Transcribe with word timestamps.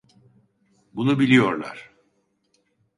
Bunu 0.93 1.19
biliyorlar. 1.19 1.91